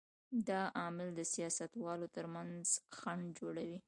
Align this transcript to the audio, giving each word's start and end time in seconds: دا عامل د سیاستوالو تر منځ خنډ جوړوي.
دا 0.47 0.61
عامل 0.79 1.09
د 1.15 1.21
سیاستوالو 1.33 2.07
تر 2.15 2.25
منځ 2.35 2.65
خنډ 2.97 3.25
جوړوي. 3.39 3.79